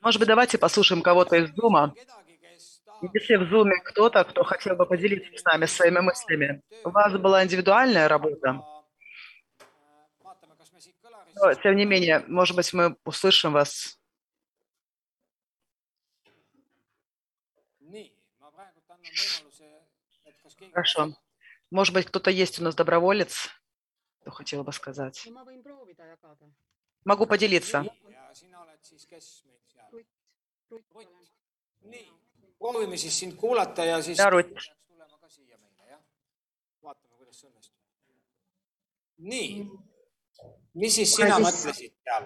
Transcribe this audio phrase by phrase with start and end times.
[0.00, 1.94] Может быть, давайте послушаем кого-то из Зума.
[3.14, 7.44] Если в Зуме кто-то, кто хотел бы поделиться с нами своими мыслями, у вас была
[7.44, 8.62] индивидуальная работа,
[11.34, 13.98] но, тем не менее, может быть, мы услышим вас.
[20.72, 21.14] Хорошо.
[21.70, 23.48] Может быть, кто-то есть у нас доброволец,
[24.20, 25.26] кто хотел бы сказать.
[27.04, 27.84] Могу поделиться.
[32.58, 34.46] proovime siis sind kuulata ja siis Да, Рут.
[34.46, 36.00] tulema ka siia meile, jah?
[36.82, 37.74] vaatame, kuidas see õnnestub.
[39.18, 39.70] nii,
[40.74, 42.24] mis siis sina siis- mõtlesid seal?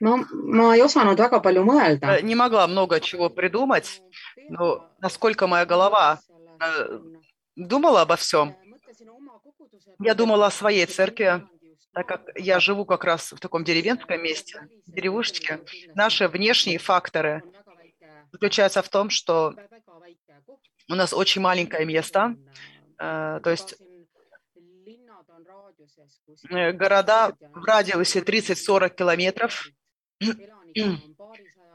[0.00, 0.16] ma,
[0.58, 4.02] ma ei osanud väga palju mõelda Э, Не могла много чего придумать,
[4.50, 6.20] но насколько моя голова
[6.60, 7.00] э,
[7.56, 8.56] думала обо всем,
[10.00, 11.46] Я думала о своей церкви,
[11.96, 15.60] так как я живу как раз в таком деревенском месте, деревушечке.
[15.94, 17.42] Наши внешние факторы
[18.30, 19.54] заключаются в том, что
[20.90, 22.36] у нас очень маленькое место,
[22.98, 23.76] э, то есть
[26.50, 29.66] э, города в радиусе 30-40 километров,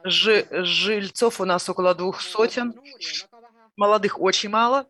[0.04, 2.76] Жи- жильцов у нас около двух сотен,
[3.76, 4.88] молодых очень мало.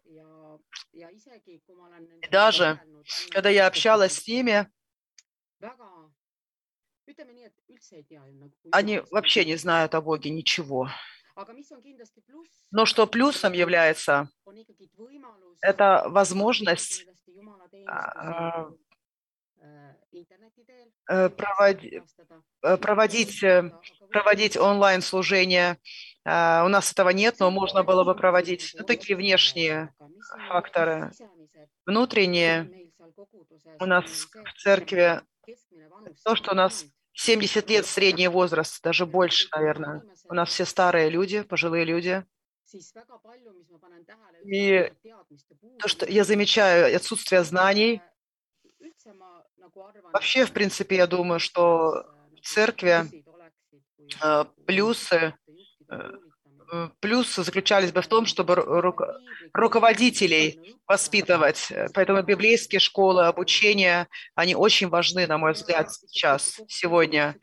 [0.91, 2.81] И даже
[3.29, 4.69] Когда я общалась с ними,
[8.71, 10.89] они вообще не знают о Боге ничего.
[12.71, 14.29] Но что плюсом является,
[15.61, 17.05] это возможность
[17.87, 18.67] а,
[21.09, 22.03] э, проводи-
[22.63, 23.71] э, проводить, э,
[24.09, 25.77] проводить онлайн-служение.
[26.25, 28.75] А, У нас этого нет, но можно было бы проводить.
[28.77, 29.93] Ну, такие внешние
[30.47, 31.11] факторы.
[31.85, 32.91] Внутренние
[33.79, 35.21] у нас в церкви
[36.23, 40.03] то, что у нас 70 лет средний возраст, даже больше, наверное.
[40.29, 42.25] У нас все старые люди, пожилые люди.
[44.45, 44.91] И
[45.79, 48.01] То, что я замечаю отсутствие знаний.
[50.13, 52.05] Вообще, в принципе, я думаю, что
[52.35, 53.05] в церкви
[54.23, 55.33] э, плюсы,
[55.89, 56.11] э,
[56.99, 59.13] плюсы заключались бы в том, чтобы ру- руко-
[59.53, 61.67] руководителей воспитывать.
[61.71, 67.35] Э, Поэтому библейские школы, обучение, они очень важны, на мой взгляд, сейчас, сегодня,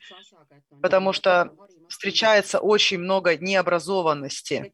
[0.81, 1.51] потому что
[1.89, 4.73] встречается очень много необразованности.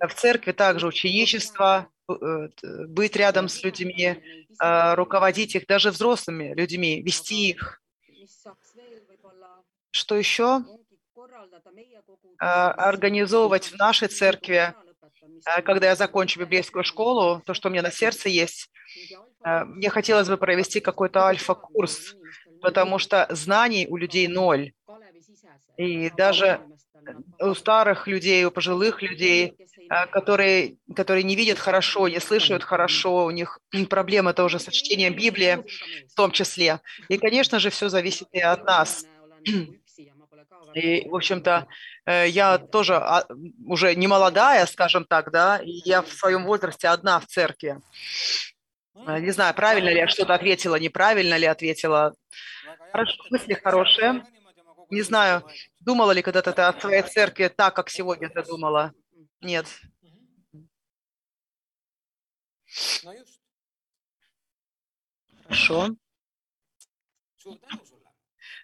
[0.00, 2.48] В церкви также ученичество, э,
[2.88, 4.16] быть рядом с людьми,
[4.62, 7.80] э, руководить их, даже взрослыми людьми, вести их.
[9.90, 10.64] Что еще?
[12.40, 14.74] Э, Организовывать в нашей церкви,
[15.46, 18.70] э, когда я закончу библейскую школу, то, что у меня на сердце есть,
[19.44, 22.16] э, мне хотелось бы провести какой-то альфа-курс,
[22.60, 24.72] потому что знаний у людей ноль.
[25.76, 26.60] И даже
[27.38, 29.56] у старых людей, у пожилых людей,
[29.88, 33.58] а, которые, которые не видят хорошо, не слышат хорошо, у них
[33.88, 35.64] проблемы тоже со чтением Библии
[36.06, 36.80] в том числе.
[37.08, 39.06] И, конечно же, все зависит и от нас.
[40.74, 41.66] И, в общем-то,
[42.06, 43.26] э, я тоже а,
[43.66, 47.80] уже не молодая, скажем так, да, и я в своем возрасте одна в церкви.
[48.94, 52.14] Э, Не знаю, правильно ли я что-то ответила, неправильно ли ответила.
[52.92, 54.24] Хорошо, мысли хорошие.
[54.90, 55.44] Не знаю,
[55.80, 58.92] думала ли когда-то ты о своей церкви так, как сегодня ты думала?
[59.40, 59.66] Нет.
[65.44, 65.88] Хорошо.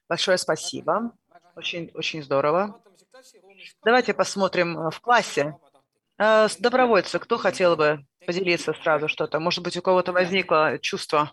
[0.08, 1.12] Большое спасибо.
[1.56, 2.82] Очень, очень здорово.
[3.82, 5.56] Давайте посмотрим э, в классе.
[6.18, 9.40] Э, Добровольцы, кто хотел бы поделиться сразу что-то?
[9.40, 11.32] Может быть, у кого-то возникло чувство,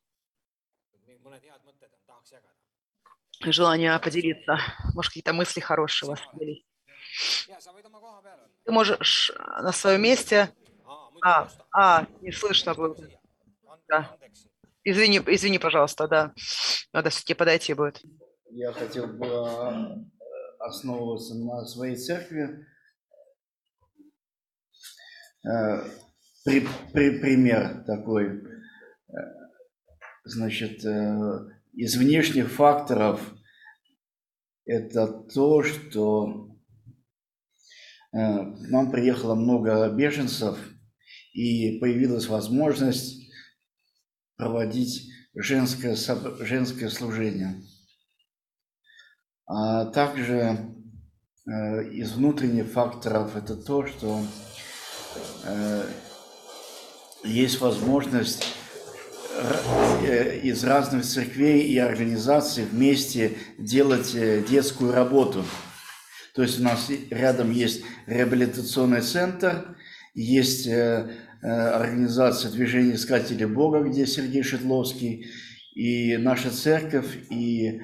[3.42, 4.60] желание поделиться?
[4.94, 6.56] Может, какие-то мысли хорошие у вас olla.
[8.64, 10.54] Ты можешь э, на своем месте...
[11.26, 12.98] А, а, не слышно было.
[13.88, 14.18] Да.
[14.84, 16.34] Извини, извини, пожалуйста, да.
[16.94, 18.02] Надо все-таки подойти будет.
[18.56, 20.06] Я хотел бы э,
[20.60, 22.68] основываться на своей церкви.
[25.44, 25.90] Э,
[26.46, 28.44] при- при- пример такой.
[30.24, 33.34] Значит, э, из внешних факторов
[34.66, 36.56] это то, что
[38.12, 40.60] э, к нам приехало много беженцев,
[41.34, 43.32] и появилась возможность
[44.36, 47.64] проводить женское, женское служение.
[49.46, 50.58] А также
[51.46, 54.22] э, из внутренних факторов это то, что
[55.44, 55.84] э,
[57.26, 58.56] есть возможность
[60.02, 64.14] э, из разных церквей и организаций вместе делать
[64.50, 65.44] детскую работу.
[66.36, 69.76] То есть у нас рядом есть реабилитационный центр,
[70.16, 70.68] есть
[71.42, 75.28] организация движения искателей Бога, где Сергей Шедловский,
[75.76, 77.82] и наша церковь, и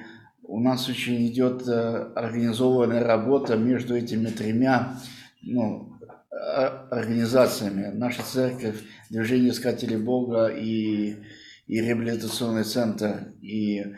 [0.50, 5.00] у нас очень идет организованная работа между этими тремя
[5.42, 5.96] ну,
[6.90, 7.92] организациями.
[7.94, 11.14] Наша церковь, Движение Искателей Бога и,
[11.68, 13.32] и реабилитационный центр.
[13.40, 13.94] И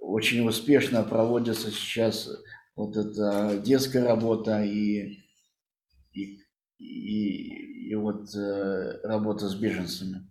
[0.00, 2.30] очень успешно проводится сейчас
[2.74, 5.18] вот эта детская работа и,
[6.12, 6.38] и,
[6.78, 10.26] и, и вот э, работа с беженцами.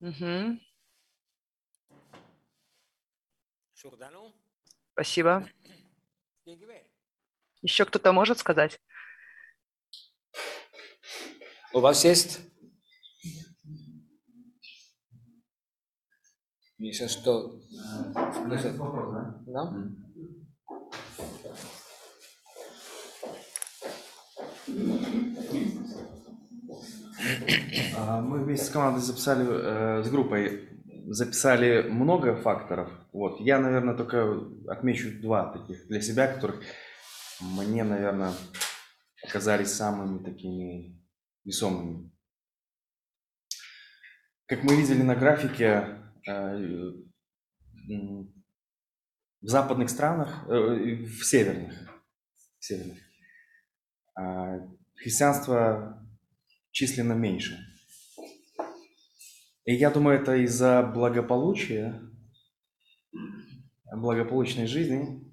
[0.00, 0.58] Угу.
[4.92, 5.48] Спасибо.
[7.62, 8.80] Еще кто-то может сказать?
[11.72, 12.40] У вас есть?
[16.78, 17.60] Еще что?
[19.46, 19.74] Да?
[24.68, 25.07] А,
[28.20, 30.68] мы вместе с командой записали, э, с группой
[31.06, 32.90] записали много факторов.
[33.12, 33.40] Вот.
[33.40, 36.62] Я, наверное, только отмечу два таких для себя, которых
[37.40, 38.32] мне, наверное,
[39.22, 41.00] оказались самыми такими
[41.44, 42.10] весомыми.
[44.46, 46.92] Как мы видели на графике, э,
[49.40, 51.74] в западных странах, э, в северных,
[52.58, 52.98] в северных
[54.18, 54.58] а,
[54.96, 56.07] христианство
[56.78, 57.58] численно меньше.
[59.64, 62.00] И я думаю, это из-за благополучия,
[63.92, 65.28] благополучной жизни.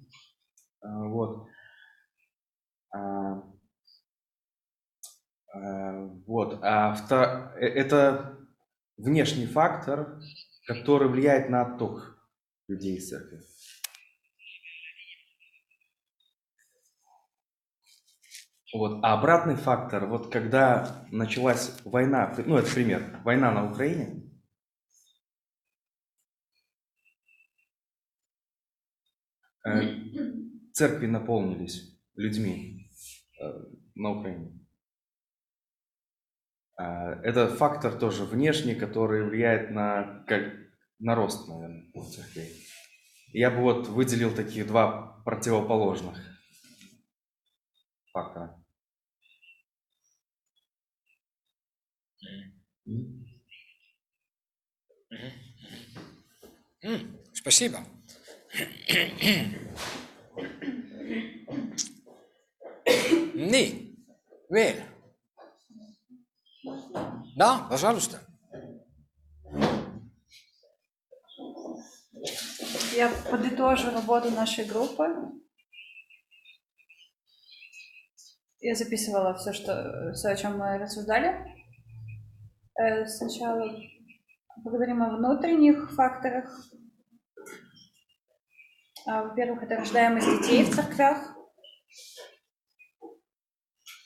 [0.80, 1.46] А, вот.
[2.90, 3.42] А,
[5.54, 6.58] а, вот.
[6.62, 7.56] А втор...
[7.60, 8.38] Э, это
[8.96, 10.20] внешний фактор,
[10.66, 12.18] который влияет на отток
[12.66, 13.40] людей из церкви.
[18.76, 19.00] Вот.
[19.02, 24.26] А обратный фактор, вот когда началась война, ну это пример, война на Украине,
[29.66, 29.82] Э,
[30.72, 32.88] церкви наполнились людьми
[33.42, 33.64] э,
[33.96, 34.60] на Украине.
[36.78, 40.52] А, это фактор тоже внешний, который влияет на, как,
[41.00, 42.64] на рост, наверное, церквей.
[43.32, 46.16] Я бы вот выделил таких два противоположных
[48.12, 48.55] фактора.
[57.32, 57.78] Спасибо.
[63.36, 63.96] nii,
[64.48, 64.76] veel?
[67.36, 68.20] Да, пожалуйста.
[72.96, 75.04] Я подытожу работу нашей группы.
[78.60, 81.55] Я записывала все, что, все, о чем мы рассуждали.
[82.78, 83.70] Э, сначала
[84.62, 86.70] поговорим о внутренних факторах
[89.06, 91.32] а, во-первых, это рождаемость детей в церквях,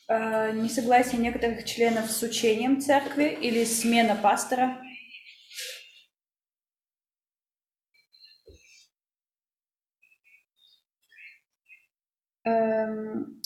[0.09, 4.79] а, несогласие некоторых членов с учением церкви или смена пастора.
[12.45, 13.41] Эм,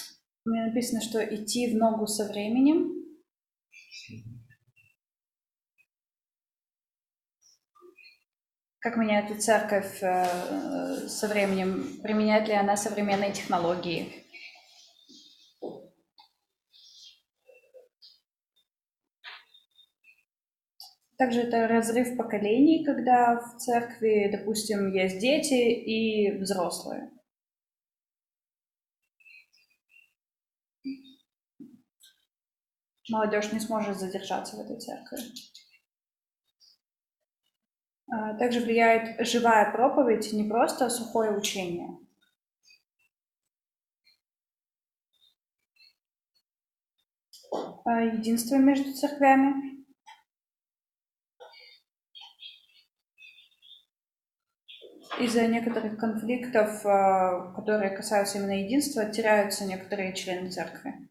[0.45, 3.04] у меня написано, что идти в ногу со временем.
[8.85, 12.03] Как меняет церковь э, со временем?
[12.03, 14.27] Применяет ли она современные технологии?
[21.17, 27.11] Также это разрыв поколений, когда в церкви, допустим, есть дети и взрослые.
[33.09, 35.17] Молодежь не сможет задержаться в этой церкви.
[38.15, 41.99] А, также влияет живая проповедь, не просто сухое учение.
[47.85, 49.85] А, единство между церквями.
[55.19, 61.09] Из-за некоторых конфликтов, а, которые касаются именно единства, теряются некоторые члены церкви.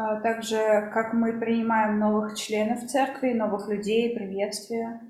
[0.00, 0.56] А также
[0.94, 5.00] как мы принимаем новых членов церкви, новых людей, приветствия.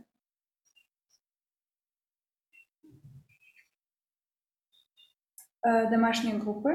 [5.66, 6.70] э, домашние группы,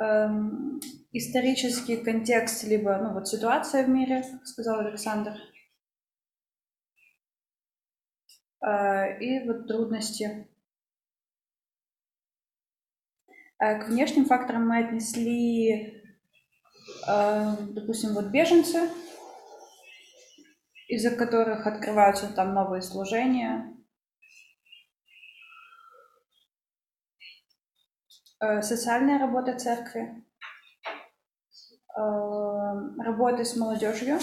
[0.00, 0.80] эм,
[1.12, 5.34] исторический контекст, либо ну, вот ситуация в мире, сказал Александр,
[8.66, 10.48] э, и вот трудности.
[13.58, 15.95] К внешним факторам мы отнесли,
[17.06, 18.90] допустим, вот беженцы,
[20.88, 23.76] из-за которых открываются там новые служения.
[28.40, 30.24] Э, социальная работа церкви,
[31.96, 32.00] э,
[33.02, 34.18] работа с молодежью,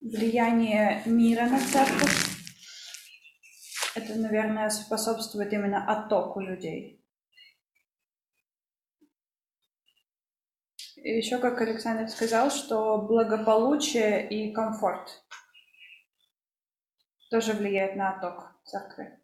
[0.00, 2.32] влияние мира на церковь.
[3.94, 7.01] Это, наверное, способствует именно оттоку людей.
[11.02, 15.24] И еще, как Александр сказал, что благополучие и комфорт
[17.28, 19.18] тоже влияет на отток церкви.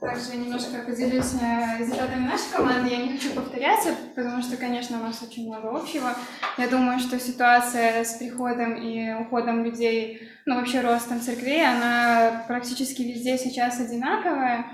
[0.00, 2.90] Также немножко поделюсь э, результатами нашей команды.
[2.90, 6.16] Я не хочу повторяться, потому что, конечно, у нас очень много общего.
[6.60, 13.00] Я думаю, что ситуация с приходом и уходом людей, ну вообще ростом церквей, она практически
[13.00, 14.66] везде сейчас одинаковая.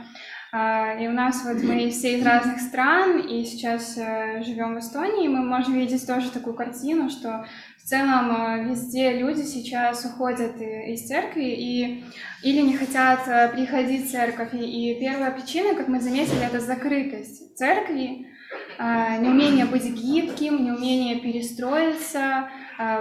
[0.50, 4.80] А, и у нас вот мы все из разных стран, и сейчас э, живем в
[4.80, 7.46] Эстонии, мы можем видеть тоже такую картину, что
[7.78, 12.04] в целом э, везде люди сейчас уходят из церкви и
[12.42, 14.54] или не хотят э, приходить в церковь.
[14.54, 18.26] И первая причина, как мы заметили, это закрытость церкви,
[18.78, 22.48] неумение быть гибким, неумение перестроиться,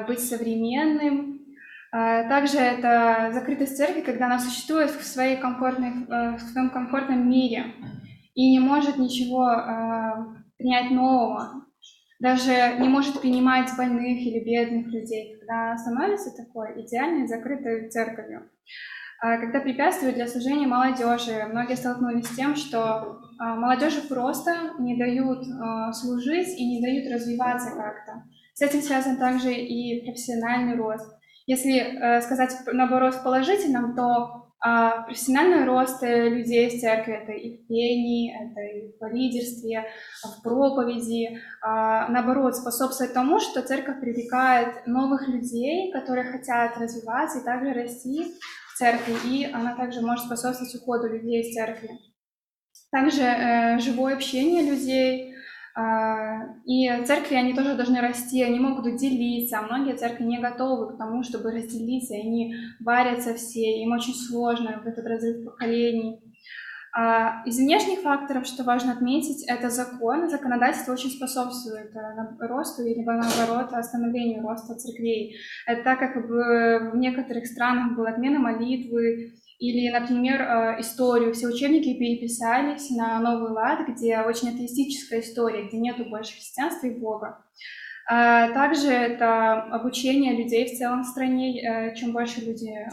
[0.07, 1.35] быть современным.
[1.97, 7.29] А, также это закрытость церкви, когда она существует в, своей комфортной, э, в своем комфортном
[7.29, 7.67] мире
[8.33, 11.65] и не может ничего а, принять нового,
[12.19, 18.49] даже не может принимать больных или бедных людей, когда становится такой идеальной закрытой церковью.
[19.25, 25.39] А, когда препятствуют для служения молодежи, многие столкнулись с тем, что молодежи просто не дают
[25.95, 28.23] служить и не дают развиваться как-то.
[28.53, 31.11] С этим связан также и профессиональный рост.
[31.47, 37.57] Если э, сказать наоборот в положительном, то профессиональный рост э, людей в церкви это и
[37.57, 39.85] в пении, это и в лидерстве,
[40.23, 47.73] в проповеди, наоборот, способствует тому, что церковь привлекает новых людей, которые хотят развиваться и также
[47.73, 48.35] расти
[48.77, 51.89] церкви, и она также может способствовать уходу людей из церкви.
[52.91, 55.35] Также э, живое общение людей,
[55.77, 60.93] а, и церкви, они тоже должны расти, они могут делиться, а многие церкви не готовы
[60.93, 66.21] к тому, чтобы разделиться, они варятся все, им очень сложно в этот разрыв поколений.
[66.97, 70.29] А, из внешних факторов, что важно отметить, это закон.
[70.29, 75.35] Законодательство очень способствует э, росту или, наоборот, остановлению роста церквей.
[75.67, 81.33] Это так, как в некоторых странах была отмена молитвы, или, например, э, историю.
[81.33, 86.97] Все учебники переписались на новый лад, где очень атеистическая история, где нету больше христианства и
[86.97, 87.43] Бога.
[88.07, 91.59] А также это обучение людей в целом в стране.
[91.61, 92.87] Э, чем больше люди э,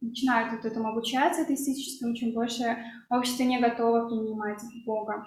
[0.00, 2.76] начинают вот этому обучаться атеистическому, чем больше
[3.10, 5.24] общество не готово принимать Бога.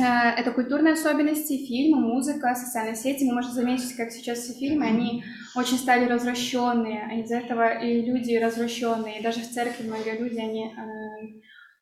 [0.00, 3.24] Э, это культурные особенности, фильмы, музыка, социальные сети.
[3.24, 5.22] Мы можем заметить, как сейчас все фильмы, они
[5.54, 9.20] очень стали развращенные, а из-за этого и люди развращенные.
[9.20, 10.74] И даже в церкви многие люди, они,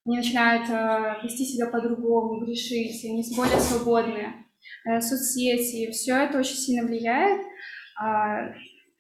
[0.05, 0.69] они начинают
[1.25, 4.43] вести себя по-другому, грешить, они более свободные.
[5.01, 7.43] Соцсети, все это очень сильно влияет.
[8.01, 8.53] А,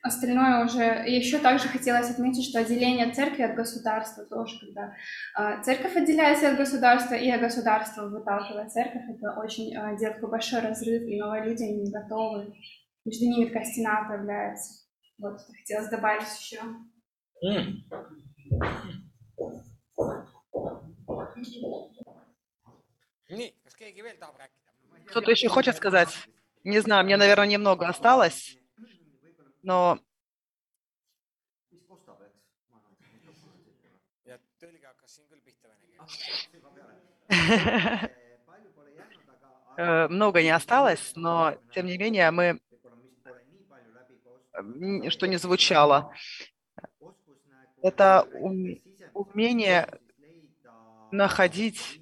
[0.02, 1.04] Остальное уже...
[1.06, 4.96] И еще также хотелось отметить, что отделение церкви от государства тоже, когда
[5.38, 10.58] э, церковь отделяется от государства, и государство выталкивает церковь, это очень э, делает такой большой
[10.58, 12.52] разрыв, и новые люди не готовы.
[13.04, 14.86] Между ними такая стена появляется.
[15.18, 16.58] Вот, хотелось добавить еще.
[25.06, 26.28] Кто-то еще хочет сказать?
[26.64, 28.56] Не знаю, мне, наверное, немного осталось
[29.62, 29.98] но
[39.76, 42.60] э, много не осталось, но тем не менее мы,
[45.10, 46.12] что не звучало,
[47.80, 48.28] это
[49.14, 49.88] умение
[51.10, 52.01] находить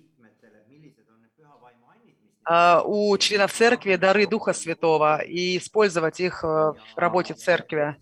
[2.85, 7.97] у членов церкви дары Духа Святого и использовать их э, в работе церкви.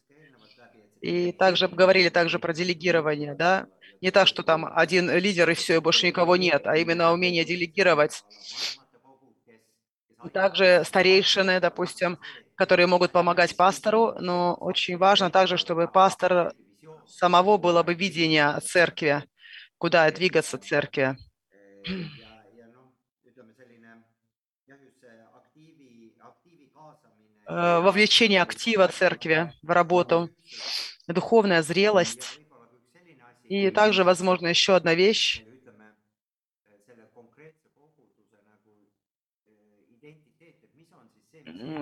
[1.00, 3.66] И также говорили также про делегирование, да,
[4.00, 7.44] не так, что там один лидер и все, и больше никого нет, а именно умение
[7.44, 8.24] делегировать
[10.32, 12.18] также старейшины, допустим,
[12.54, 16.52] которые могут помогать пастору, но очень важно также, чтобы пастор
[17.06, 19.24] самого было бы видение церкви,
[19.78, 21.16] куда двигаться церкви.
[27.48, 30.30] Вовлечение актива церкви в работу,
[31.06, 32.40] духовная зрелость.
[33.44, 35.42] И также, возможно, еще одна вещь.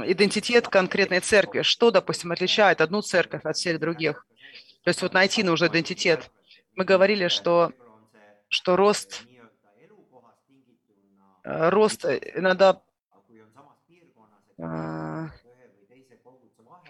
[0.06, 1.62] Идентитет конкретной церкви.
[1.62, 4.26] Что, допустим, отличает одну церковь от всех других?
[4.84, 6.30] То есть вот найти нужно идентитет.
[6.76, 7.72] Мы говорили, что,
[8.48, 9.24] что рост,
[11.42, 12.80] э, рост иногда
[14.58, 15.05] э,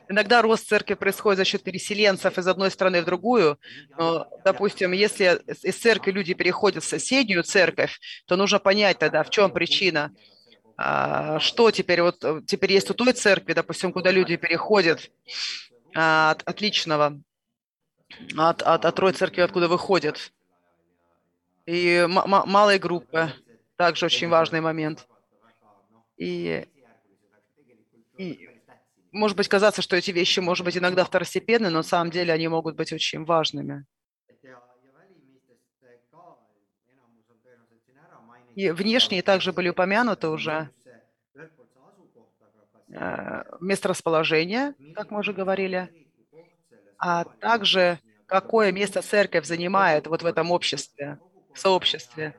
[0.08, 3.58] Иногда рост церкви происходит за счет переселенцев из одной страны в другую.
[3.98, 9.30] Но, допустим, если из церкви люди переходят в соседнюю церковь, то нужно понять тогда, в
[9.30, 10.14] чем причина.
[10.76, 15.10] А, что теперь, вот теперь есть у той церкви, допустим, куда люди переходят
[15.94, 17.18] а, от отличного,
[18.36, 20.32] от, от, от той церкви, откуда выходят.
[21.64, 23.32] И малые группы,
[23.76, 25.08] также очень важный момент.
[26.16, 26.64] И,
[28.16, 28.55] и
[29.16, 32.48] может быть казаться, что эти вещи, может быть, иногда второстепенны, но на самом деле они
[32.48, 33.86] могут быть очень важными.
[38.54, 40.70] И внешние также были упомянуты уже.
[42.92, 45.88] Э, место расположения, как мы уже говорили,
[46.98, 51.18] а также какое место церковь занимает вот в этом обществе
[51.58, 52.34] сообществе.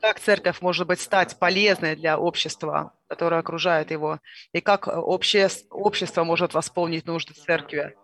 [0.00, 4.20] Как церковь может быть стать полезной для общества, которое окружает его,
[4.52, 7.94] и как общее, общество может восполнить нужды церкви.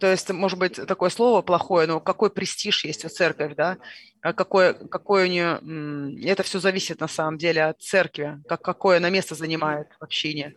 [0.00, 3.76] То есть, может быть, такое слово плохое, но какой престиж есть у церкви, да?
[4.22, 6.24] А какое, какое у нее...
[6.24, 10.56] Это все зависит на самом деле от церкви, как, какое она место занимает в общине.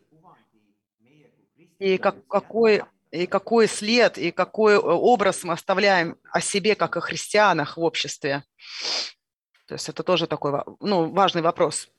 [1.80, 6.98] И как, какой и какой след, и какой э, образ мы оставляем о себе, как
[6.98, 8.44] о христианах в обществе.
[9.68, 11.90] То есть это тоже такой ну, важный вопрос.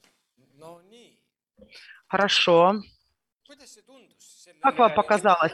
[2.08, 2.80] Хорошо.
[4.62, 5.52] Как вам показалось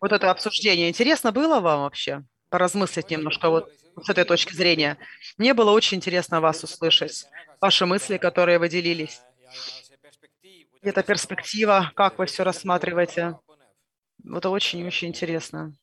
[0.00, 0.88] вот это обсуждение?
[0.88, 3.72] Интересно было вам вообще поразмыслить немножко вот
[4.02, 4.98] с этой точки зрения?
[5.36, 7.26] Мне было очень интересно вас услышать,
[7.60, 9.20] ваши мысли, которые вы делились.
[10.82, 13.38] Это перспектива, как вы все рассматриваете?
[14.24, 15.74] Это очень-очень интересно.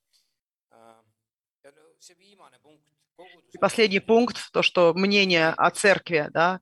[3.54, 6.60] И последний пункт, то, что мнение о церкви, да,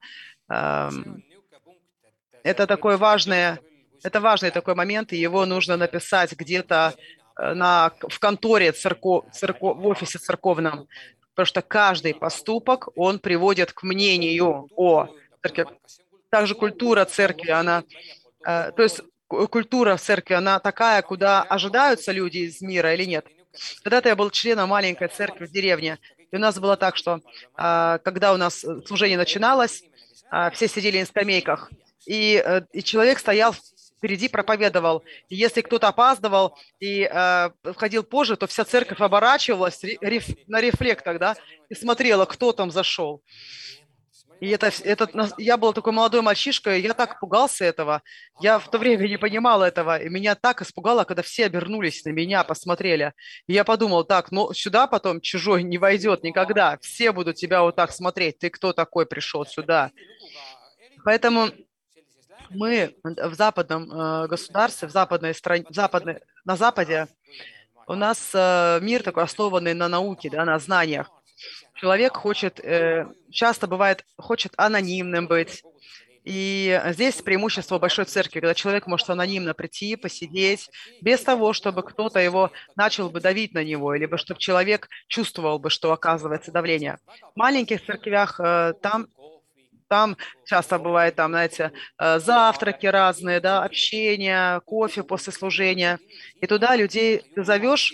[2.43, 3.57] это такой важный,
[4.03, 6.95] это важный такой момент, и его нужно написать где-то
[7.37, 10.87] э, на, в конторе церков, церков, в офисе церковном,
[11.33, 15.09] потому что каждый поступок, он приводит к мнению о
[15.41, 15.67] церкви.
[16.29, 17.83] Также культура церкви, она,
[18.45, 23.25] э, то есть культура в церкви, она такая, куда ожидаются люди из мира или нет?
[23.83, 25.97] Когда-то я был членом маленькой церкви в деревне,
[26.31, 27.21] и у нас было так, что
[27.55, 29.83] а, когда у нас служение начиналось,
[30.29, 31.71] а, все сидели на скамейках,
[32.05, 33.53] и, э, и человек стоял
[33.99, 35.03] впереди, проповедовал.
[35.27, 39.81] И если кто-то опаздывал и э, входил позже, то вся церковь оборачивалась
[40.47, 41.35] на рефлектах, да,
[41.67, 43.21] и смотрела, кто там зашел.
[44.39, 48.01] И это, это, я был такой молодой мальчишка, я так пугался этого.
[48.39, 52.09] Я в то время не понимал этого, и меня так испугало, когда все обернулись на
[52.09, 53.13] меня, посмотрели.
[53.47, 56.77] И я подумал, так, ну сюда потом чужой не войдет никогда.
[56.81, 58.39] Все будут тебя вот так смотреть.
[58.39, 59.91] Ты кто такой пришел сюда?
[61.03, 61.49] Поэтому
[62.49, 67.07] мы в западном э, государстве, в западной стране, западной, на Западе,
[67.87, 71.11] у нас э, мир такой основанный на науке, да, на знаниях
[71.75, 75.63] человек хочет, э, часто бывает, хочет анонимным быть.
[76.25, 80.69] И здесь преимущество большой церкви, когда человек может анонимно прийти, посидеть,
[81.01, 85.69] без того, чтобы кто-то его начал бы давить на него, либо чтобы человек чувствовал бы,
[85.69, 86.99] что оказывается давление.
[87.33, 89.07] В маленьких церквях э, там
[89.89, 95.99] там часто бывает, там, знаете, э, завтраки разные, да, общение, кофе после служения.
[96.39, 97.93] И туда людей ты зовешь,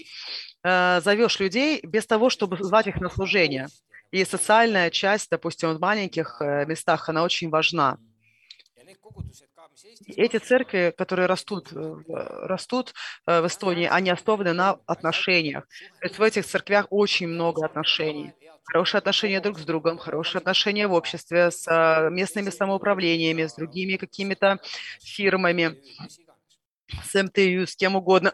[0.66, 3.68] Э, зовешь людей без того, чтобы звать их на служение.
[4.10, 8.00] И социальная часть, допустим, в маленьких э, местах, она очень важна.
[10.08, 12.96] Эти церкви, которые растут, э, растут
[13.28, 15.68] в Эстонии, они основаны на отношениях.
[16.00, 18.34] То есть в этих церквях очень много отношений.
[18.64, 24.60] Хорошие отношения друг с другом, хорошие отношения в обществе, с местными самоуправлениями, с другими какими-то
[25.00, 25.78] фирмами,
[27.04, 28.34] с МТЮ, с кем угодно.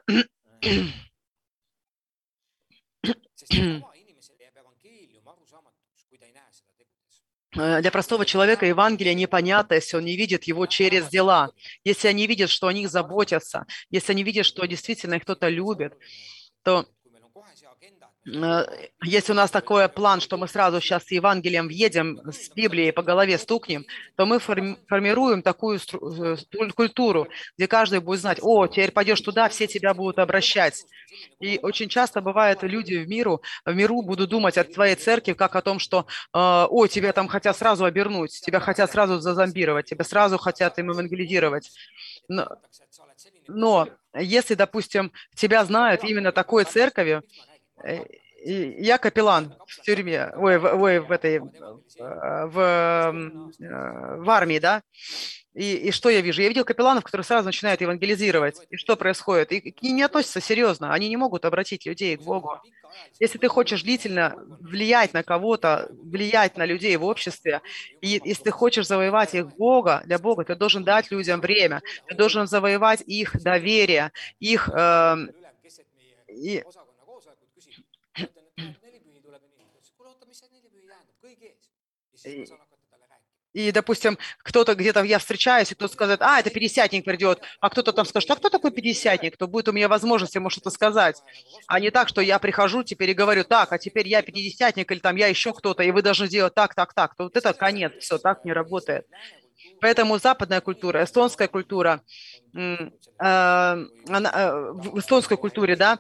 [7.54, 11.52] Э, для простого человека Евангелие непонятно, если он не видит его через дела,
[11.84, 15.94] если они видят, что о них заботятся, если они видят, что действительно их кто-то любит,
[16.64, 16.88] то
[19.04, 23.04] если у нас такой план, что мы сразу сейчас с Евангелием въедем, с Библией по
[23.04, 26.38] голове стукнем, то мы формируем такую э,
[26.74, 30.86] культуру, где каждый будет знать, о, теперь пойдешь туда, все тебя будут обращать.
[31.42, 35.56] И очень часто бывает, люди в миру, в миру будут думать о твоей церкви как
[35.58, 40.06] о том, что, э, о, тебя там хотят сразу обернуть, тебя хотят сразу зазомбировать, тебя
[40.06, 41.70] сразу хотят им евангелизировать.
[42.30, 42.48] Но,
[43.48, 47.24] но если, допустим, тебя знают именно такой церковью,
[48.44, 51.42] Я капеллан в тюрьме, ой, в, ой, в этой, э,
[52.48, 53.12] в, э,
[54.18, 54.82] в армии, да,
[55.54, 56.42] и, и что я вижу?
[56.42, 58.56] Я видел капелланов, которые сразу начинают евангелизировать.
[58.70, 59.52] И что происходит?
[59.52, 60.94] И к ним не относятся серьезно.
[60.94, 62.58] Они не могут обратить людей к Богу.
[63.20, 67.62] Если ты хочешь длительно влиять на кого-то, влиять на людей в обществе,
[68.02, 72.16] и если ты хочешь завоевать их Бога, для Бога, ты должен дать людям время, ты
[72.16, 74.70] должен завоевать их доверие, их...
[74.70, 75.18] Э,
[76.28, 76.64] и,
[83.54, 87.92] и, допустим, кто-то где-то, я встречаюсь, и кто-то скажет, а, это пятидесятник придет, а кто-то
[87.92, 91.22] там скажет, а кто такой пятидесятник, кто будет у меня возможность ему что-то сказать,
[91.68, 95.00] а не так, что я прихожу теперь и говорю, так, а теперь я пятидесятник, или
[95.00, 97.92] там я еще кто-то, и вы должны делать так, так, так, то вот это конец,
[98.00, 99.06] все, так не работает.
[99.82, 102.02] Поэтому западная культура, эстонская культура,
[102.56, 102.78] э,
[103.20, 105.98] э, в эстонской культуре, да,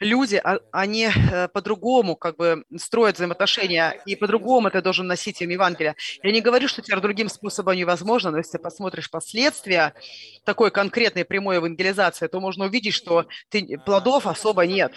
[0.00, 5.50] люди, а, они э, по-другому как бы строят взаимоотношения, и по-другому ты должен носить им
[5.50, 5.94] Евангелие.
[6.22, 9.92] Я не говорю, что теперь другим способом невозможно, но если ты посмотришь последствия
[10.44, 14.94] такой конкретной прямой евангелизации, то можно увидеть, что ты, плодов особо нет.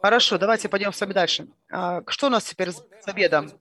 [0.00, 1.46] Хорошо, давайте пойдем с вами дальше.
[1.70, 3.52] А, что у нас теперь с обедом?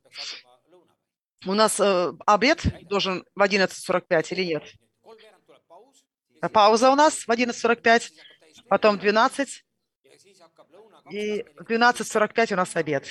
[1.46, 4.64] У нас э, обед должен в 11.45 или нет?
[6.52, 8.12] Пауза у нас в 11.45,
[8.68, 9.66] потом 12,
[11.12, 13.08] и в 12.45 у нас обед.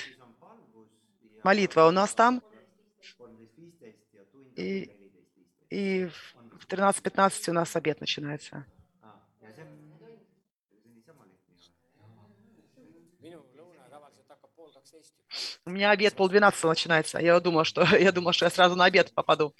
[1.44, 2.42] Молитва у нас там.
[4.56, 4.90] И,
[5.70, 8.66] и в 13.15 у нас обед начинается.
[15.64, 17.18] У меня обед полдвенадцатого начинается.
[17.18, 19.54] Я думала, что я думала, что я сразу на обед попаду,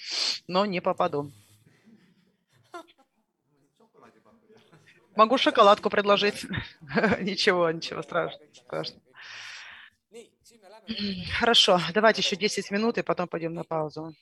[0.46, 1.32] но не попаду.
[5.16, 6.44] Могу шоколадку предложить.
[7.20, 8.44] Ничего, ничего страшного.
[11.38, 14.12] Хорошо, давайте еще 10 минут и потом пойдем на паузу.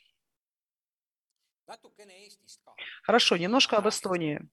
[3.03, 4.49] Хорошо, немножко об Эстонии.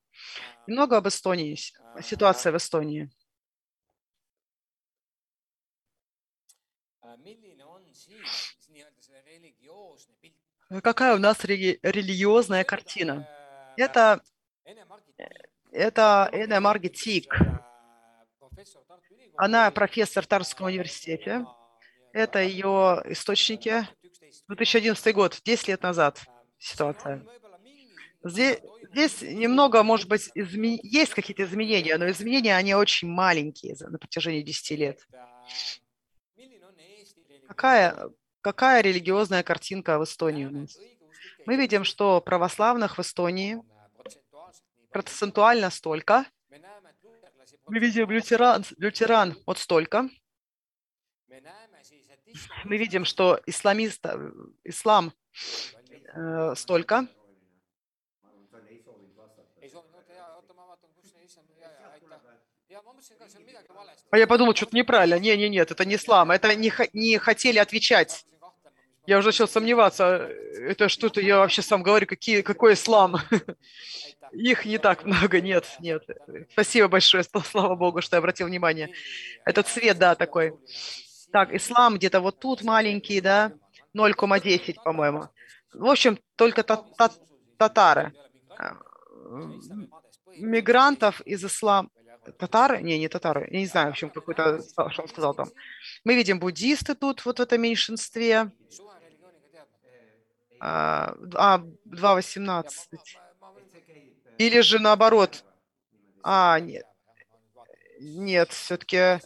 [0.65, 1.57] Немного об Эстонии,
[2.01, 3.09] ситуация в Эстонии.
[10.83, 13.27] Какая у нас рели- религиозная картина?
[13.75, 14.21] Это,
[15.71, 17.35] это Эна Маргит Тик.
[19.35, 21.45] Она профессор Тарского университета.
[22.13, 23.87] Это ее источники.
[24.47, 26.21] 2011 год, 10 лет назад
[26.57, 27.25] ситуация.
[28.23, 28.59] Здесь,
[28.91, 30.79] здесь немного, может быть, изме...
[30.83, 35.07] есть какие-то изменения, но изменения, они очень маленькие на протяжении 10 лет.
[37.47, 38.09] Какая,
[38.41, 40.78] какая религиозная картинка в Эстонии у нас?
[41.45, 43.62] Мы видим, что православных в Эстонии
[44.91, 46.25] процентуально столько.
[47.67, 50.10] Мы видим лютеран, лютеран вот столько.
[52.63, 54.06] Мы видим, что исламист,
[54.63, 55.13] ислам
[56.13, 57.08] э, столько.
[64.11, 65.19] А я подумал, что-то неправильно.
[65.19, 66.31] Не, не, нет, это не ислам.
[66.31, 68.25] Это не, не хотели отвечать.
[69.05, 70.29] Я уже начал сомневаться.
[70.59, 73.17] Это что-то, я вообще сам говорю, какие, какой ислам?
[74.31, 76.03] Их не так много, нет, нет.
[76.51, 78.93] Спасибо большое, слава богу, что я обратил внимание.
[79.45, 80.53] Этот цвет, да, такой.
[81.31, 83.51] Так, ислам где-то вот тут маленький, да,
[83.95, 85.29] 0,10, по-моему.
[85.73, 87.11] В общем, только та та
[87.57, 88.13] татары.
[90.37, 91.89] Мигрантов из ислама
[92.37, 95.49] татары, не, не татары, я не знаю, в общем, какой-то, что он сказал там.
[96.03, 98.51] Мы видим буддисты тут, вот в этом меньшинстве.
[100.59, 102.67] А, 2.18.
[103.41, 103.53] А,
[104.37, 105.43] Или же наоборот.
[106.23, 106.85] А, нет.
[107.99, 109.19] Нет, все-таки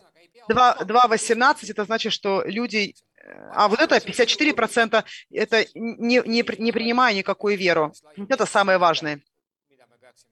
[0.50, 2.96] 2.18 это значит, что люди...
[3.18, 7.94] Э, а вот это 54% это не, не, не принимая никакую веру.
[8.30, 9.24] Это самый важный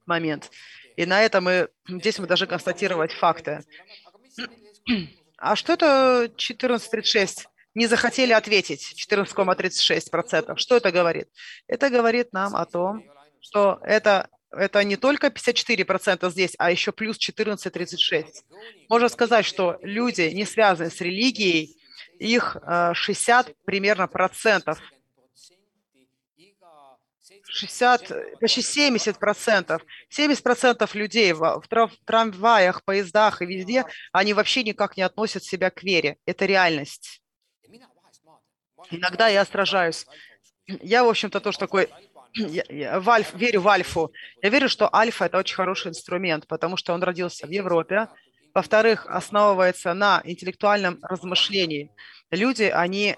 [0.06, 0.52] момент.
[0.96, 3.64] И на этом мы, здесь мы должны констатировать факты.
[5.38, 7.48] А что это 1436?
[7.74, 10.58] не захотели ответить 14,36%.
[10.58, 11.30] Что это говорит?
[11.68, 13.04] Это говорит нам о том,
[13.40, 18.26] что это, это не только 54% здесь, а еще плюс 14,36%.
[18.90, 21.78] Можно сказать, что люди, не связанные с религией,
[22.20, 22.58] их
[22.94, 24.80] 60 примерно процентов
[27.52, 29.82] 60, почти 70 процентов.
[30.10, 31.64] 70 процентов людей в,
[32.06, 36.18] трамваях, поездах и везде, они вообще никак не относят себя к вере.
[36.26, 37.22] Это реальность.
[38.90, 40.06] Иногда я сражаюсь.
[40.66, 41.90] Я, в общем-то, тоже такой
[42.34, 44.12] я, я в альф, верю в альфу.
[44.42, 48.08] Я верю, что альфа– это очень хороший инструмент, потому что он родился в Европе.
[48.54, 51.92] Во-вторых, основывается на интеллектуальном размышлении.
[52.32, 53.18] Люди, они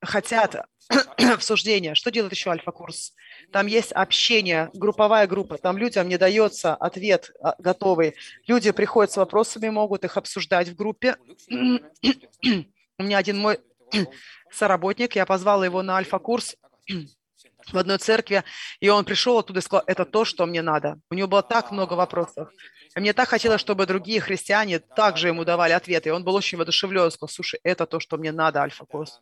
[0.00, 0.66] хотят
[1.18, 1.94] обсуждения.
[1.94, 3.14] Что делает еще альфа-курс?
[3.52, 5.58] Там есть общение, групповая группа.
[5.58, 8.14] Там людям не дается ответ а, готовый.
[8.46, 11.16] Люди приходят с вопросами, могут их обсуждать в группе.
[11.50, 13.60] У меня один мой
[14.52, 16.56] соработник, я позвала его на альфа-курс
[17.72, 18.44] в одной церкви,
[18.80, 21.00] и он пришел оттуда и сказал, это то, что мне надо.
[21.10, 22.50] У него было так много вопросов.
[22.94, 26.10] Мне так хотелось, чтобы другие христиане также ему давали ответы.
[26.10, 29.20] И он был очень воодушевлен, сказал, слушай, это то, что мне надо, альфа-курс.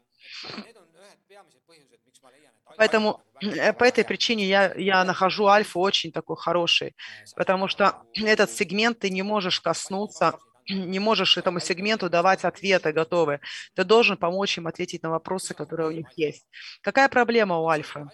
[2.76, 6.94] Поэтому э, по этой причине я, я нахожу альфа очень такой хороший,
[7.36, 13.40] потому что этот сегмент ты не можешь коснуться, не можешь этому сегменту давать ответы готовые.
[13.74, 16.46] Ты должен помочь им ответить на вопросы, которые у них есть.
[16.82, 18.08] Какая проблема у альфа?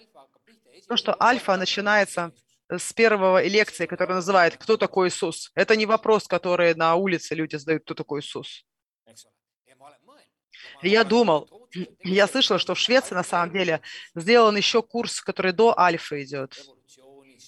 [0.87, 2.31] То, что альфа начинается
[2.69, 5.51] с первого лекции, которая называет «Кто такой Иисус?».
[5.55, 8.65] Это не вопрос, который на улице люди задают «Кто такой Иисус?».
[10.81, 11.49] Я думал,
[12.03, 13.81] я слышала, что в Швеции на самом деле
[14.15, 16.57] сделан еще курс, который до альфа идет.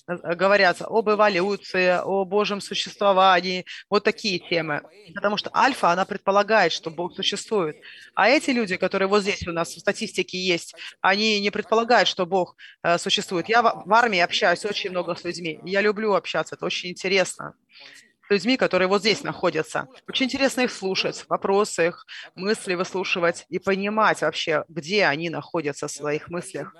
[0.07, 4.81] Говорят об эволюции, о Божьем существовании, вот такие темы.
[5.13, 7.77] Потому что альфа, она предполагает, что Бог существует.
[8.15, 12.25] А эти люди, которые вот здесь у нас в статистике есть, они не предполагают, что
[12.25, 13.47] Бог э, существует.
[13.47, 15.59] Я в армии общаюсь очень много с людьми.
[15.63, 17.53] Я люблю общаться, это очень интересно
[18.31, 19.87] людьми, которые вот здесь находятся.
[20.07, 25.91] Очень интересно их слушать, вопросы их, мысли выслушивать и понимать вообще, где они находятся в
[25.91, 26.73] своих мыслях.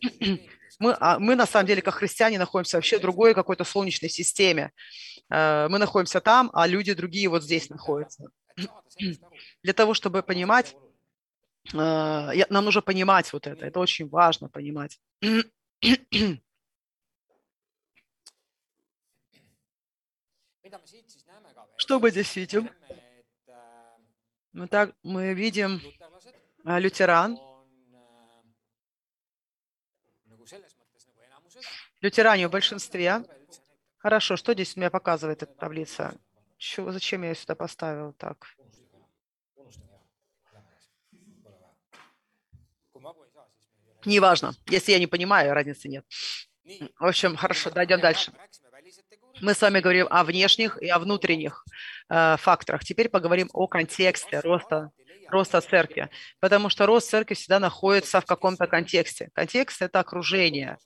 [0.80, 4.70] Мы, а мы на самом деле, как христиане, находимся вообще в другой какой-то солнечной системе.
[5.28, 8.30] Э, мы находимся там, а люди другие вот здесь находятся.
[9.64, 10.76] Для того, чтобы понимать,
[11.72, 13.66] э, нам нужно понимать вот это.
[13.66, 15.00] Это очень важно понимать.
[21.76, 22.70] Что мы здесь видим?
[24.52, 25.80] Мы, так, мы видим
[26.64, 27.38] а, лютеран.
[32.00, 33.24] Лютеране в большинстве.
[33.98, 36.14] Хорошо, что здесь у меня показывает эта таблица?
[36.56, 38.46] Чего, зачем я сюда поставил так?
[44.04, 44.54] Неважно.
[44.66, 46.04] Если я не понимаю, разницы нет.
[46.98, 48.32] В общем, хорошо, дойдем дальше.
[49.40, 51.64] Мы с вами говорим о внешних и о внутренних
[52.08, 52.82] э, факторах.
[52.84, 54.90] Теперь поговорим о контексте роста,
[55.28, 59.30] роста церкви, потому что рост церкви всегда находится в каком-то контексте.
[59.34, 60.76] Контекст– это окружение,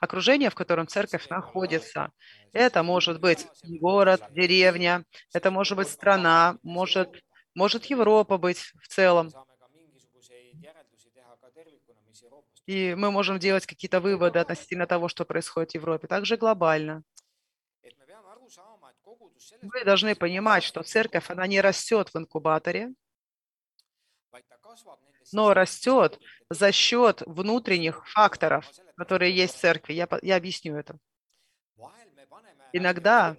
[0.00, 2.10] окружение, в котором церковь находится.
[2.54, 7.22] Это может быть город, деревня, это может быть страна, может,
[7.54, 9.30] может Европа быть в целом.
[12.64, 17.02] И мы можем делать какие-то выводы относительно того, что происходит в Европе, также глобально.
[19.62, 22.92] Вы должны понимать, что церковь, она не растет в инкубаторе,
[25.32, 26.18] но растет
[26.50, 29.94] за счет внутренних факторов, которые есть в церкви.
[29.94, 30.98] Я, я объясню это.
[32.72, 33.36] Иногда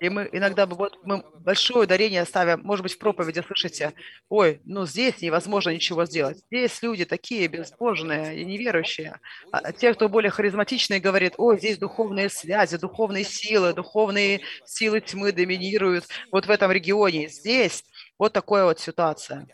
[0.00, 3.92] и мы иногда вот мы большое ударение ставим, может быть, в проповеди слышите,
[4.28, 6.38] ой, ну здесь невозможно ничего сделать.
[6.50, 9.16] Здесь люди такие безбожные и неверующие.
[9.52, 15.32] А те, кто более харизматичные, говорят, ой, здесь духовные связи, духовные силы, духовные силы тьмы
[15.32, 17.28] доминируют вот в этом регионе.
[17.28, 17.84] Здесь
[18.18, 19.46] вот такая вот ситуация.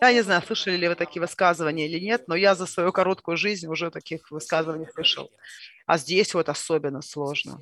[0.00, 3.38] Я не знаю, слышали ли вы такие высказывания или нет, но я за свою короткую
[3.38, 5.30] жизнь уже таких высказываний слышал.
[5.86, 7.60] А здесь вот особенно сложно.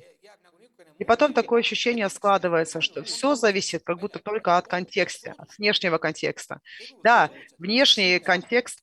[0.97, 5.97] И потом такое ощущение складывается, что все зависит как будто только от контекста, от внешнего
[5.97, 6.61] контекста.
[7.03, 8.81] Да, внешний контекст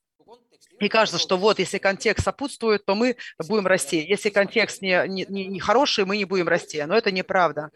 [0.79, 3.15] и кажется, что вот, если контекст сопутствует, то мы
[3.47, 4.03] будем расти.
[4.03, 6.83] Если контекст не, не, не хороший, мы не будем расти.
[6.83, 7.69] Но это неправда.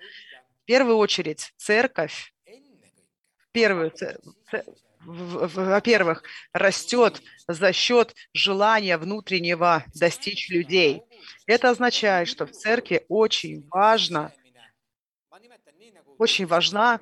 [0.64, 2.34] В первую очередь, церковь,
[3.52, 3.94] первую,
[5.08, 11.02] во-первых, растет за счет желания внутреннего достичь людей.
[11.46, 14.34] Это означает, что в церкви очень важно,
[16.18, 17.00] очень важна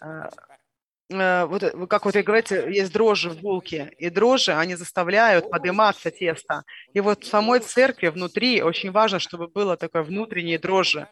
[0.00, 5.50] э, вот, э, как вот вы говорите, есть дрожжи в булке, и дрожжи, они заставляют
[5.50, 6.62] подниматься тесто.
[6.94, 11.08] И вот в самой церкви внутри очень важно, чтобы было такое внутреннее дрожжи,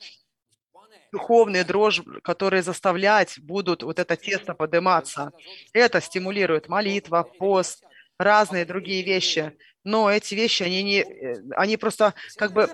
[1.12, 5.33] духовные дрожжи, которые заставлять будут вот это тесто подниматься.
[5.73, 7.85] Это стимулирует молитва, пост,
[8.18, 9.57] разные другие вещи.
[9.85, 12.68] Но эти вещи, они, не, э, они просто как бы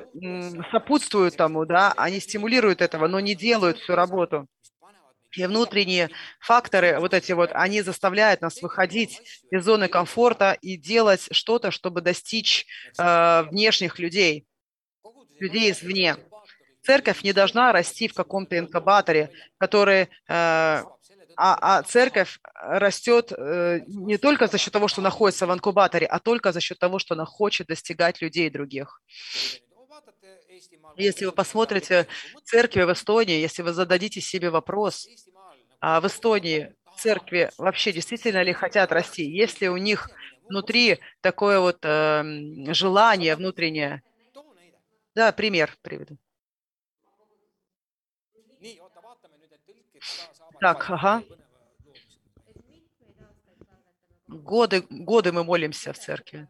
[0.72, 4.48] сопутствуют тому, да, они стимулируют этого, но не делают всю работу.
[5.36, 9.20] И внутренние факторы, вот эти вот, они заставляют нас выходить
[9.50, 12.66] из зоны комфорта и делать что-то, чтобы достичь
[12.98, 14.46] э, внешних людей,
[15.40, 16.16] людей извне.
[16.84, 20.84] Церковь не должна расти в каком-то инкубаторе, который, э, а,
[21.36, 26.52] а церковь растет э, не только за счет того, что находится в инкубаторе, а только
[26.52, 29.00] за счет того, что она хочет достигать людей других.
[30.96, 32.06] Если вы посмотрите
[32.44, 35.08] церкви в Эстонии, если вы зададите себе вопрос,
[35.80, 40.10] а в Эстонии церкви вообще действительно ли хотят расти, если у них
[40.48, 42.22] внутри такое вот э,
[42.74, 44.02] желание внутреннее.
[45.14, 46.18] Да, пример приведу.
[50.60, 51.22] Так, ага.
[54.28, 56.48] Годы, годы мы молимся в церкви.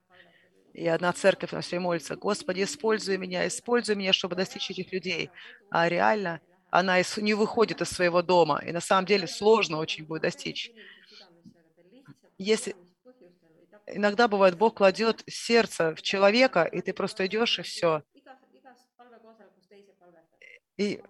[0.73, 5.31] И одна церковь на все молится, Господи, используй меня, используй меня, чтобы достичь этих людей.
[5.71, 6.41] А реально
[6.71, 8.61] она не выходит из своего дома.
[8.67, 10.73] И на самом деле сложно очень будет достичь.
[12.39, 12.75] Если
[13.87, 18.03] иногда бывает, Бог кладет сердце в человека, и ты просто идешь, и все.
[20.77, 21.01] И,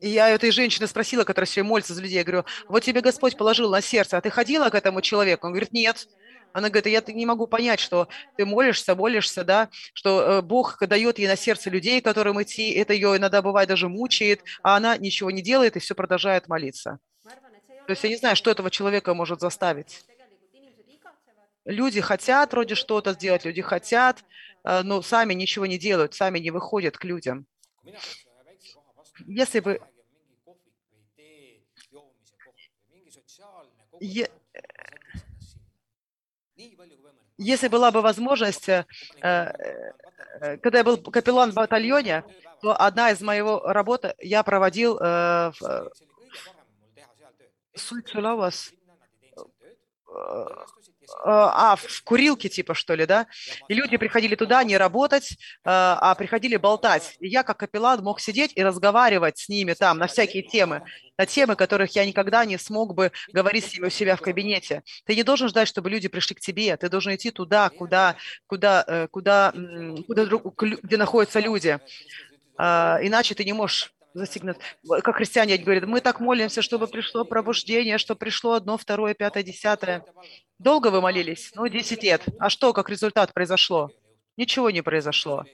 [0.00, 3.70] я этой женщины спросила, которая все молится за людей, я говорю, вот тебе Господь положил
[3.70, 5.46] на сердце, а ты ходила к этому человеку?
[5.46, 6.08] Он говорит, нет.
[6.52, 11.18] Она говорит, я не могу понять, что ты молишься, молишься, да, что э, Бог дает
[11.18, 15.30] ей на сердце людей, которым идти, это ее иногда бывает даже мучает, а она ничего
[15.30, 16.98] не делает и все продолжает молиться.
[17.86, 20.04] То есть я не знаю, что этого человека может заставить.
[21.66, 24.24] Люди хотят вроде что-то сделать, люди хотят,
[24.64, 27.46] э, но сами ничего не делают, сами не выходят к людям.
[29.24, 29.80] Если бы
[37.38, 38.84] если была бы возможность, э,
[39.22, 42.24] э, когда я был капеллан в батальоне,
[42.60, 45.90] то одна из моего работы я проводил э, в
[47.74, 48.72] Суйцулавас,
[51.24, 53.26] а, в курилке типа, что ли, да?
[53.68, 57.16] И люди приходили туда не работать, а приходили болтать.
[57.20, 60.82] И я, как капеллан, мог сидеть и разговаривать с ними там на всякие темы,
[61.18, 64.82] на темы, которых я никогда не смог бы говорить с ними у себя в кабинете.
[65.04, 68.16] Ты не должен ждать, чтобы люди пришли к тебе, ты должен идти туда, куда,
[68.46, 69.52] куда, куда,
[70.06, 70.32] куда,
[70.82, 71.78] где находятся люди.
[72.58, 74.58] А, иначе ты не можешь застигнут.
[75.02, 80.04] Как христиане говорят, мы так молимся, чтобы пришло пробуждение, что пришло одно, второе, пятое, десятое.
[80.58, 81.52] Долго вы молились?
[81.54, 82.22] Ну, 10 лет.
[82.38, 83.90] А что, как результат произошло?
[84.36, 85.44] Ничего не произошло.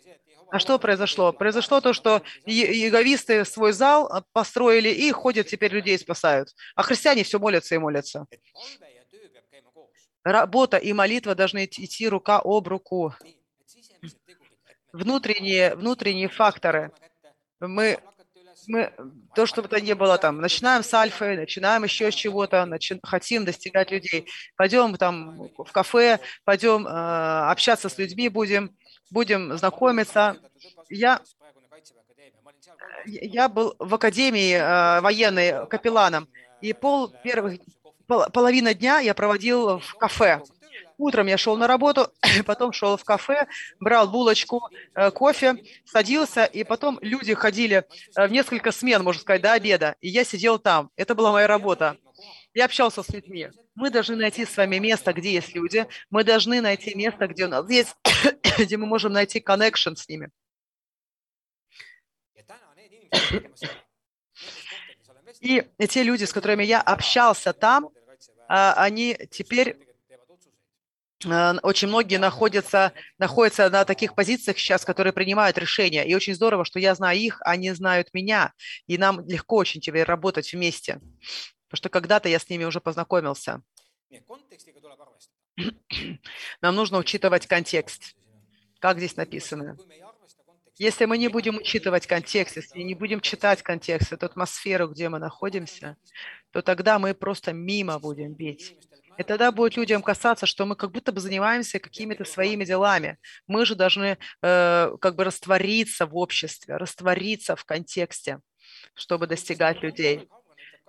[0.50, 1.32] А что произошло?
[1.32, 6.54] Произошло то, что яговисты свой зал а, построили и ходят, теперь людей спасают.
[6.74, 8.26] А христиане все молятся и молятся.
[10.24, 13.14] Работа и молитва должны идти рука об руку.
[14.92, 16.92] Внутренние, внутренние факторы.
[17.60, 17.98] Мы
[18.68, 18.92] мы,
[19.34, 23.44] то, чтобы это не было там, начинаем с альфы, начинаем еще с чего-то, начи, хотим
[23.44, 28.76] достигать людей, пойдем там в кафе, пойдем э, общаться с людьми будем,
[29.10, 30.36] будем знакомиться.
[30.88, 31.20] Я,
[33.06, 36.28] я был в академии э, военной капелланом,
[36.60, 37.60] и пол первых,
[38.06, 40.40] пол, половина дня я проводил в кафе.
[41.02, 42.12] Утром я шел на работу,
[42.46, 43.48] потом шел в кафе,
[43.80, 47.84] брал булочку, э, кофе, садился, и потом люди ходили
[48.16, 50.90] э, в несколько смен, можно сказать, до обеда, и я сидел там.
[50.94, 51.96] Это была моя работа.
[52.54, 53.48] Я общался с людьми.
[53.74, 55.86] Мы должны найти с вами место, где есть люди.
[56.10, 57.96] Мы должны найти место, где у нас есть,
[58.58, 60.30] где мы можем найти connection с ними.
[65.40, 67.90] И те люди, с которыми я общался там,
[68.48, 69.76] а, они теперь
[71.24, 76.06] очень многие находятся, находятся на таких позициях сейчас, которые принимают решения.
[76.06, 78.52] И очень здорово, что я знаю их, они знают меня.
[78.86, 80.94] И нам легко очень теперь работать вместе.
[80.94, 83.62] Потому что когда-то я с ними уже познакомился.
[86.60, 88.14] Нам нужно учитывать контекст.
[88.78, 89.76] Как здесь написано?
[90.76, 95.18] Если мы не будем учитывать контекст, если не будем читать контекст, эту атмосферу, где мы
[95.18, 95.96] находимся,
[96.50, 98.74] то тогда мы просто мимо будем бить.
[99.18, 103.18] И тогда будет людям касаться, что мы как будто бы занимаемся какими-то своими делами.
[103.46, 108.40] Мы же должны э, как бы раствориться в обществе, раствориться в контексте,
[108.94, 110.28] чтобы достигать людей.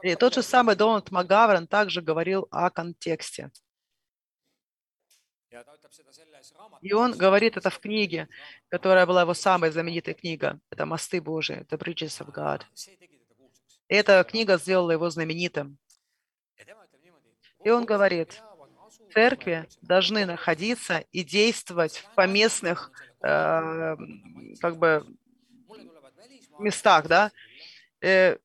[0.01, 3.51] И тот же самый Дональд Макгаврен также говорил о контексте.
[6.81, 8.27] И он говорит это в книге,
[8.69, 10.59] которая была его самой знаменитой книга.
[10.71, 12.63] Это «Мосты Божии», «The Bridges of God».
[13.87, 15.77] И эта книга сделала его знаменитым.
[17.63, 18.41] И он говорит,
[19.13, 22.91] церкви должны находиться и действовать в поместных
[23.21, 23.95] э,
[24.59, 25.05] как бы
[26.59, 27.31] местах, да.
[28.01, 28.37] Э,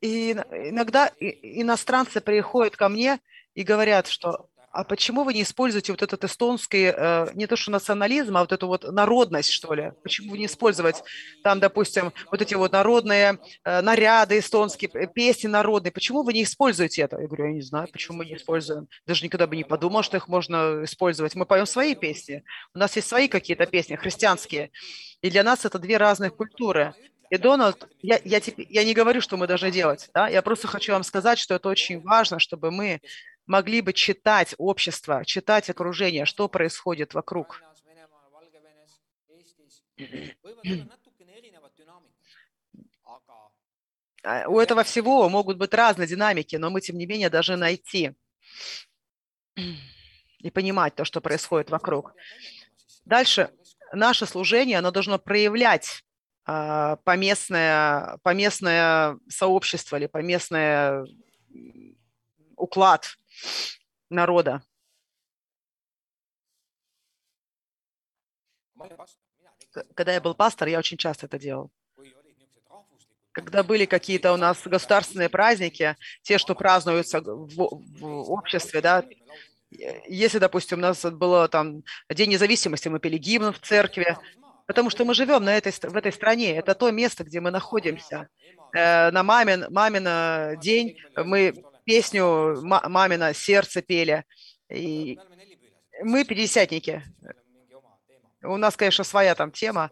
[0.00, 3.20] и иногда иностранцы приходят ко мне
[3.54, 7.72] и говорят, что а почему вы не используете вот этот эстонский, э, не то что
[7.72, 9.92] национализм, а вот эту вот народность, что ли?
[10.02, 11.02] Почему не использовать
[11.42, 15.90] там, допустим, вот эти вот народные э, наряды эстонские, песни народные?
[15.90, 17.20] Почему вы не используете это?
[17.20, 18.86] Я говорю, я не знаю, почему мы не используем.
[19.06, 21.34] Даже никогда бы не подумал, что их можно использовать.
[21.34, 22.44] Мы поем свои песни.
[22.72, 24.70] У нас есть свои какие-то песни, христианские.
[25.20, 26.94] И для нас это две разных культуры.
[27.30, 30.28] И Дональд, я, я, я не говорю, что мы должны делать, да?
[30.28, 33.00] я просто хочу вам сказать, что это очень важно, чтобы мы
[33.50, 37.60] могли бы читать общество, читать окружение, что происходит вокруг.
[44.22, 48.12] А, у этого всего могут быть разные динамики, но мы, тем не менее, должны найти
[50.38, 52.14] и понимать то, что происходит вокруг.
[53.04, 53.50] Дальше
[53.92, 56.04] наше служение, оно должно проявлять
[56.46, 61.04] э, поместное, поместное сообщество или поместное
[62.56, 63.16] уклад
[64.08, 64.62] народа.
[69.94, 71.70] Когда я был пастор, я очень часто это делал.
[73.32, 79.04] Когда были какие-то у нас государственные праздники, те, что празднуются в, в обществе, да,
[79.70, 84.18] если, допустим, у нас было там День независимости, мы пели гимн в церкви,
[84.66, 88.28] потому что мы живем на этой, в этой стране, это то место, где мы находимся.
[88.72, 91.54] Э, на мамин, мамин день мы
[91.90, 94.24] песню «Мамина сердце» пели.
[94.68, 95.18] И
[96.04, 97.02] мы пятидесятники.
[98.44, 99.90] У нас, конечно, своя там тема.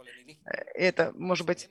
[0.74, 1.68] Это, может быть,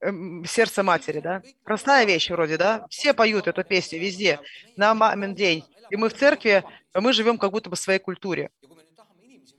[0.00, 1.42] эм, сердце матери, да?
[1.64, 2.86] Простая вещь вроде, да?
[2.88, 4.38] Все поют эту песню везде,
[4.76, 5.64] на мамин день.
[5.90, 6.62] И мы в церкви,
[6.94, 8.50] мы живем как будто бы в своей культуре.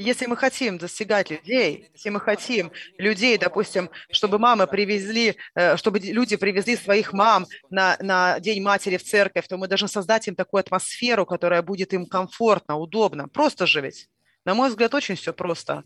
[0.02, 6.00] Если мы хотим достигать людей, если мы хотим людей, допустим, чтобы мамы привезли, э, чтобы
[6.00, 10.36] люди привезли своих мам на, на День матери в церковь, то мы должны создать им
[10.36, 13.28] такую атмосферу, которая будет им комфортно, удобно.
[13.28, 14.08] Просто ведь.
[14.45, 15.84] На мой взгляд, очень все просто.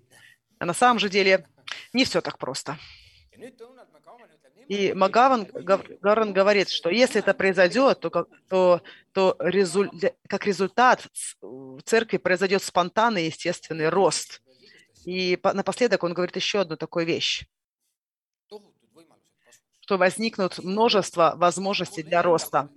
[0.60, 1.48] А на самом же деле
[1.92, 2.78] не все так просто.
[4.68, 5.46] И Магаван
[6.02, 8.82] Гаран говорит, что если это произойдет, то, то,
[9.12, 9.90] то резуль,
[10.28, 11.08] как результат
[11.42, 14.42] в церкви произойдет спонтанный естественный рост.
[15.06, 17.46] И напоследок он говорит еще одну такую вещь,
[19.82, 22.70] что возникнут множество возможностей для роста.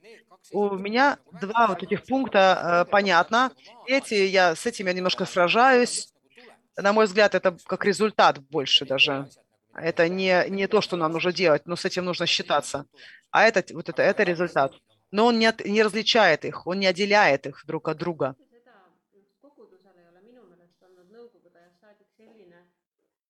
[0.50, 3.52] У меня два вот этих пункта э, понятно.
[3.86, 6.12] Эти я с этим я немножко сражаюсь.
[6.76, 9.28] На мой взгляд, это как результат больше даже.
[9.76, 12.86] Это не, не то, что нам нужно делать, но с этим нужно считаться.
[13.30, 14.72] А это, вот это, это результат.
[15.10, 18.36] Но он не, от, не различает их, он не отделяет их друг от друга.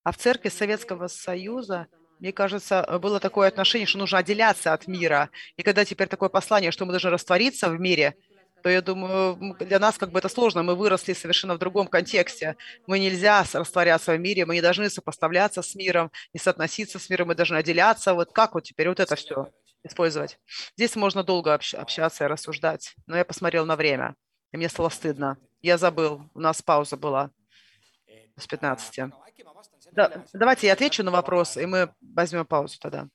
[0.05, 1.89] А в церкви Советского Союза,
[2.21, 5.31] мне кажется, было такое отношение, что нужно отделяться от мира.
[5.57, 8.15] И когда теперь такое послание, что мы должны раствориться в мире–
[8.67, 10.65] то я думаю, для нас как бы это сложно.
[10.65, 12.57] Мы выросли совершенно в другом контексте.
[12.89, 17.29] Мы нельзя растворяться в мире, мы не должны сопоставляться с миром, не соотноситься с миром,
[17.29, 18.13] мы должны отделяться.
[18.13, 19.53] Вот как вот теперь вот это все
[19.85, 20.41] использовать?
[20.77, 24.17] Здесь можно долго общаться и рассуждать, но я посмотрел на время,
[24.51, 25.39] и мне стало стыдно.
[25.63, 27.31] Я забыл, у нас пауза была
[28.37, 29.13] с 15.
[29.93, 33.07] Да, давайте я отвечу на вопрос, и мы возьмем паузу тогда.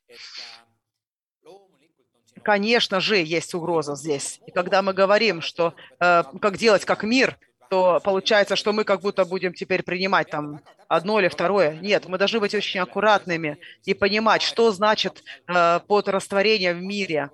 [2.43, 4.39] Конечно же, есть угроза здесь.
[4.47, 7.37] И когда мы говорим, что э, как делать как мир,
[7.69, 11.77] то получается, что мы как будто будем теперь принимать там одно или второе.
[11.81, 17.29] Нет, мы должны быть очень аккуратными и понимать, что значит э, под растворение в мире.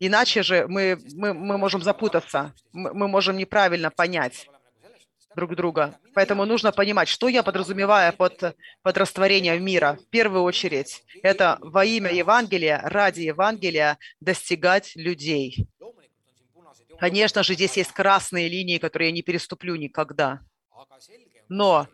[0.00, 4.48] Иначе же мы, мы, мы можем запутаться, мы, мы можем неправильно понять
[5.34, 5.98] друг друга.
[6.14, 9.98] Поэтому нужно понимать, что я подразумеваю под, под растворением мира.
[10.00, 15.68] В первую очередь, это во имя Евангелия, ради Евангелия достигать людей.
[16.98, 20.40] Конечно же, здесь есть красные линии, которые я не переступлю никогда.
[21.48, 21.86] Но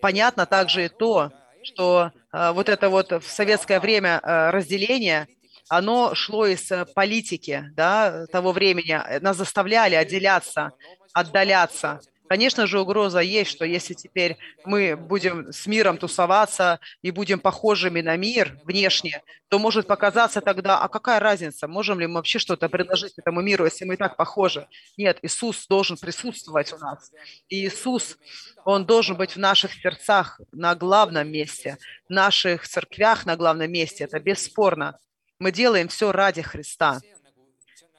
[0.00, 1.32] понятно также и то,
[1.64, 5.26] что э, вот это вот в советское время э, разделение,
[5.68, 8.98] оно шло из э, политики да, того времени.
[9.20, 10.72] Нас заставляли отделяться,
[11.12, 17.40] отдаляться Конечно же, угроза есть, что если теперь мы будем с миром тусоваться и будем
[17.40, 22.38] похожими на мир внешне, то может показаться тогда, а какая разница, можем ли мы вообще
[22.38, 24.68] что-то предложить этому миру, если мы и так похожи?
[24.98, 27.10] Нет, Иисус должен присутствовать у нас.
[27.48, 28.18] И Иисус,
[28.64, 34.04] Он должен быть в наших сердцах на главном месте, в наших церквях на главном месте.
[34.04, 34.98] Это бесспорно.
[35.38, 37.00] Мы делаем все ради Христа.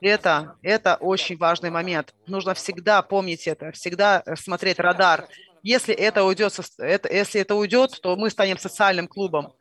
[0.02, 2.14] Это, это очень важный момент.
[2.26, 5.28] Нужно всегда помнить это, всегда э, смотреть радар.
[5.62, 9.54] Если это уйдет, это, если это уйдет, то мы станем социальным клубом.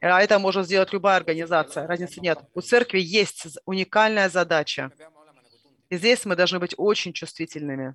[0.00, 1.86] А это может сделать любая организация.
[1.86, 2.40] Разницы нет.
[2.54, 4.90] У церкви есть уникальная задача.
[5.90, 7.94] И здесь мы должны быть очень чувствительными.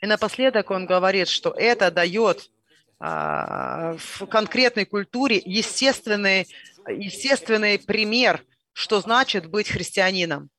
[0.00, 2.50] И напоследок он говорит, что это дает
[2.98, 6.48] а, в конкретной культуре естественный,
[6.88, 8.44] естественный пример–
[8.76, 10.50] что значит быть христианином.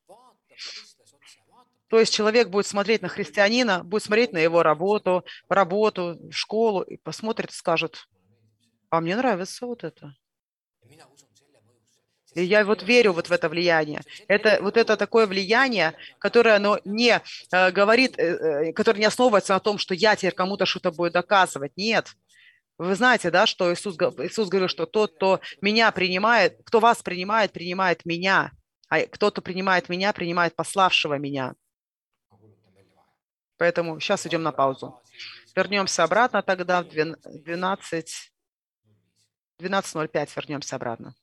[1.86, 6.96] То есть человек будет смотреть на христианина, будет смотреть на его работу, работу, школу, и
[6.96, 8.08] посмотрит и скажет,
[8.90, 10.16] а мне нравится вот это.
[12.34, 14.00] И я вот верю вот в это влияние.
[14.26, 19.54] Это вот это такое влияние, которое оно не э, говорит, э, э которое не основывается
[19.54, 21.72] на том, что я теперь кому-то что-то буду доказывать.
[21.76, 22.16] Нет.
[22.78, 27.52] Вы знаете, да, что Иисус, Иисус говорил, что тот, кто меня принимает, кто вас принимает,
[27.52, 28.52] принимает меня,
[28.88, 31.54] а кто-то принимает меня, принимает пославшего меня.
[33.56, 35.02] Поэтому сейчас идем на паузу.
[35.56, 38.32] Вернемся обратно тогда в 12,
[39.60, 41.16] 12.05 вернемся обратно.